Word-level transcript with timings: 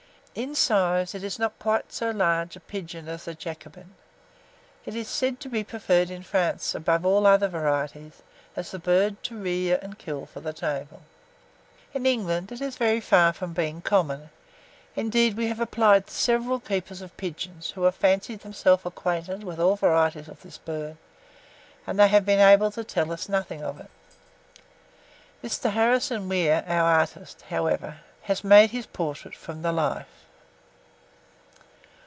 In 0.33 0.55
size, 0.55 1.13
it 1.13 1.25
is 1.25 1.37
not 1.37 1.59
quite 1.59 1.91
so 1.91 2.09
large 2.09 2.55
a 2.55 2.61
pigeon 2.61 3.09
as 3.09 3.25
the 3.25 3.33
Jacobin. 3.35 3.95
It 4.85 4.95
is 4.95 5.09
said 5.09 5.41
to 5.41 5.49
be 5.49 5.61
preferred 5.61 6.09
in 6.09 6.23
France, 6.23 6.73
above 6.73 7.05
other 7.05 7.49
varieties, 7.49 8.23
as 8.55 8.73
a 8.73 8.79
bird 8.79 9.21
to 9.23 9.35
rear 9.35 9.77
and 9.81 9.99
kill 9.99 10.25
for 10.25 10.39
the 10.39 10.53
table. 10.53 11.01
In 11.93 12.05
England 12.05 12.49
it 12.49 12.61
is 12.61 12.77
very 12.77 13.01
far 13.01 13.33
from 13.33 13.51
being 13.51 13.81
common; 13.81 14.29
indeed, 14.95 15.35
we 15.35 15.47
have 15.47 15.59
applied 15.59 16.07
to 16.07 16.13
several 16.13 16.61
keepers 16.61 17.01
of 17.01 17.17
pigeons, 17.17 17.71
who 17.71 17.83
have 17.83 17.95
fancied 17.95 18.39
themselves 18.39 18.85
acquainted 18.85 19.43
with 19.43 19.59
all 19.59 19.75
the 19.75 19.85
varieties 19.87 20.29
of 20.29 20.43
this 20.43 20.59
bird, 20.59 20.95
and 21.85 21.99
they 21.99 22.07
have 22.07 22.25
been 22.25 22.39
able 22.39 22.71
to 22.71 22.85
tell 22.85 23.11
us 23.11 23.27
nothing 23.27 23.61
of 23.61 23.81
it. 23.81 23.89
Mr. 25.43 25.71
Harrison 25.73 26.29
Weir, 26.29 26.63
our 26.67 26.83
artist, 26.89 27.41
however, 27.49 27.97
has 28.25 28.45
made 28.45 28.69
his 28.69 28.85
portrait 28.85 29.35
from 29.35 29.61
the 29.61 29.71
life. 29.73 30.05